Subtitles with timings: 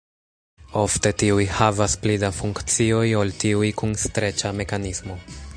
[0.83, 5.25] Ofte tiuj havas pli da funkcioj ol tiuj kun streĉa mekanismo.